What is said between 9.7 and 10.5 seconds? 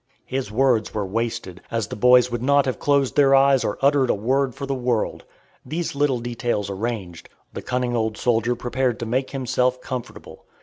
comfortable.